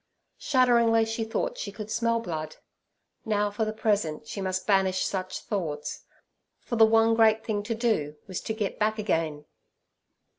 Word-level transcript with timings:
Shudderingly 0.39 1.05
she 1.05 1.23
thought 1.23 1.59
she 1.59 1.71
could 1.71 1.91
smell 1.91 2.19
blood. 2.19 2.55
Now 3.23 3.51
for 3.51 3.65
the 3.65 3.71
present 3.71 4.27
she 4.27 4.41
must 4.41 4.65
banish 4.65 5.05
such 5.05 5.41
thoughts, 5.41 6.05
for 6.59 6.75
the 6.75 6.87
one 6.87 7.13
great 7.13 7.45
thing 7.45 7.61
to 7.61 7.75
do 7.75 8.15
was 8.25 8.41
to 8.41 8.53
get 8.55 8.79
back 8.79 8.97
again. 8.97 9.45